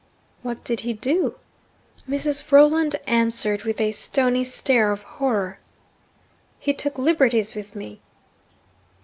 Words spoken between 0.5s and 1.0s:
did he